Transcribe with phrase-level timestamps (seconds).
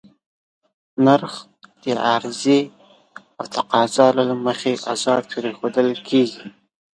[1.05, 1.33] نرخ
[1.81, 2.61] د عرضې
[3.37, 6.43] او تقاضا له مخې ازاد پرېښودل کېږي.